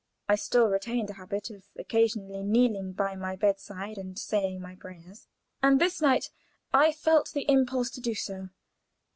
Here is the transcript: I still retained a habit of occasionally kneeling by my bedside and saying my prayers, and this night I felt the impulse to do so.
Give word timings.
I 0.27 0.33
still 0.33 0.67
retained 0.67 1.11
a 1.11 1.13
habit 1.13 1.51
of 1.51 1.61
occasionally 1.77 2.41
kneeling 2.41 2.93
by 2.93 3.15
my 3.15 3.35
bedside 3.35 3.99
and 3.99 4.17
saying 4.17 4.59
my 4.59 4.73
prayers, 4.75 5.27
and 5.61 5.79
this 5.79 6.01
night 6.01 6.31
I 6.73 6.91
felt 6.91 7.33
the 7.33 7.45
impulse 7.47 7.91
to 7.91 8.01
do 8.01 8.15
so. 8.15 8.49